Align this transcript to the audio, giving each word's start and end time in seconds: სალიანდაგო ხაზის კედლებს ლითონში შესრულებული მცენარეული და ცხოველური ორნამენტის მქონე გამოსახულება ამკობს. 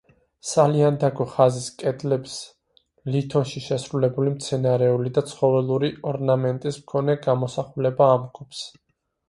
სალიანდაგო 0.51 1.27
ხაზის 1.33 1.67
კედლებს 1.83 2.37
ლითონში 3.17 3.63
შესრულებული 3.67 4.33
მცენარეული 4.39 5.15
და 5.21 5.25
ცხოველური 5.35 5.93
ორნამენტის 6.15 6.83
მქონე 6.83 7.21
გამოსახულება 7.31 8.13
ამკობს. 8.19 8.67